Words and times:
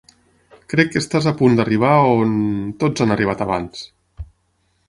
Crec 0.73 0.89
que 0.95 1.01
estàs 1.03 1.27
a 1.31 1.33
punt 1.41 1.59
d'arribar 1.59 1.91
a 1.97 2.09
on... 2.15 2.33
tots 2.85 3.07
han 3.07 3.15
arribat 3.17 3.45
abans. 3.47 3.89